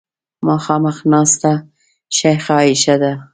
مخامخ 0.47 0.97
ناسته 1.11 1.51
شیخه 2.17 2.53
عایشه 2.59 2.95
ده. 3.01 3.11